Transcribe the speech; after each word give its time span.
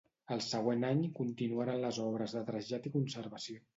El 0.35 0.39
següent 0.45 0.85
any 0.87 1.03
continuaren 1.19 1.79
les 1.85 1.99
obres 2.07 2.35
de 2.39 2.43
trasllat 2.49 2.89
i 2.91 2.95
conservació. 2.97 3.67